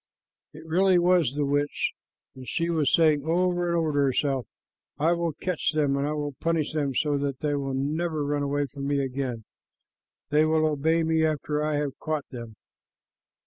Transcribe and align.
It 0.51 0.65
really 0.65 0.97
was 0.97 1.35
the 1.35 1.45
witch, 1.45 1.93
and 2.33 2.47
she 2.47 2.71
was 2.71 2.91
saying 2.91 3.21
over 3.23 3.67
and 3.67 3.77
over 3.77 3.91
to 3.91 3.99
herself, 4.07 4.47
"I 4.97 5.11
will 5.11 5.33
catch 5.33 5.73
them, 5.73 5.95
and 5.95 6.07
I 6.07 6.13
will 6.13 6.31
punish 6.39 6.73
them 6.73 6.95
so 6.95 7.19
that 7.19 7.41
they 7.41 7.53
will 7.53 7.75
never 7.75 8.25
run 8.25 8.41
away 8.41 8.65
from 8.65 8.87
me 8.87 8.99
again. 8.99 9.43
They 10.31 10.43
will 10.43 10.65
obey 10.65 11.03
me 11.03 11.23
after 11.23 11.63
I 11.63 11.75
have 11.75 11.99
caught 11.99 12.25
them." 12.31 12.55